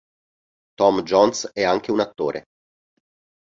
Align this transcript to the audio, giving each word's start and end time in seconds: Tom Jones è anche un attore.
Tom 0.79 1.03
Jones 1.03 1.51
è 1.53 1.61
anche 1.63 1.91
un 1.91 1.99
attore. 1.99 2.45